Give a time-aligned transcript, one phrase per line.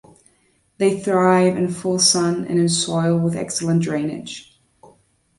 [0.79, 4.59] They thrive in full sun and in soil with excellent drainage.